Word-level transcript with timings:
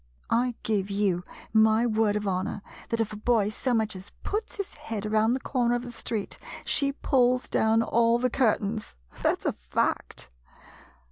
I 0.31 0.55
give 0.63 0.89
you 0.89 1.23
my 1.53 1.85
word 1.85 2.15
of 2.15 2.25
honor 2.27 2.63
that 2.89 2.99
if 2.99 3.13
a 3.13 3.17
boy 3.17 3.49
so 3.49 3.71
much 3.71 3.95
as 3.95 4.09
puts 4.23 4.55
his 4.55 4.73
head 4.73 5.05
around 5.05 5.35
the 5.35 5.39
corner 5.39 5.75
of 5.75 5.83
the 5.83 5.91
street, 5.91 6.39
she 6.65 6.91
pulls 6.91 7.47
down 7.47 7.83
all 7.83 8.17
the 8.17 8.31
curtains. 8.31 8.95
That 9.21 9.43
's 9.43 9.45
a 9.45 9.53
fact. 9.53 10.31